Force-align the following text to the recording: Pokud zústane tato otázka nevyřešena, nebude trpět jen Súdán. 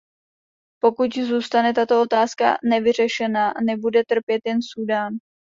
Pokud 0.81 1.13
zústane 1.17 1.73
tato 1.73 2.01
otázka 2.01 2.57
nevyřešena, 2.63 3.53
nebude 3.65 4.03
trpět 4.07 4.41
jen 4.45 4.59
Súdán. 4.61 5.13